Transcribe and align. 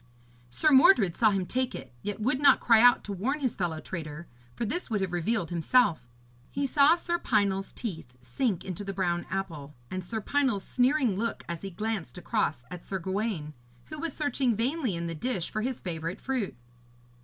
Sir 0.49 0.71
Mordred 0.71 1.15
saw 1.15 1.29
him 1.29 1.45
take 1.45 1.75
it, 1.75 1.93
yet 2.01 2.19
would 2.19 2.39
not 2.39 2.59
cry 2.59 2.81
out 2.81 3.03
to 3.03 3.13
warn 3.13 3.39
his 3.39 3.55
fellow 3.55 3.79
traitor, 3.79 4.25
for 4.55 4.65
this 4.65 4.89
would 4.89 4.99
have 4.99 5.11
revealed 5.11 5.51
himself. 5.51 6.07
He 6.49 6.65
saw 6.65 6.95
Sir 6.95 7.19
Pinel's 7.19 7.71
teeth 7.71 8.15
sink 8.19 8.65
into 8.65 8.83
the 8.83 8.93
brown 8.93 9.27
apple, 9.29 9.75
and 9.91 10.03
Sir 10.03 10.19
Pinel's 10.19 10.63
sneering 10.63 11.15
look 11.15 11.43
as 11.47 11.61
he 11.61 11.69
glanced 11.69 12.17
across 12.17 12.63
at 12.71 12.83
Sir 12.83 12.97
Gawaine, 12.97 13.53
who 13.91 13.99
was 13.99 14.13
searching 14.13 14.55
vainly 14.55 14.95
in 14.95 15.05
the 15.05 15.13
dish 15.13 15.51
for 15.51 15.61
his 15.61 15.79
favourite 15.79 16.19
fruit. 16.19 16.57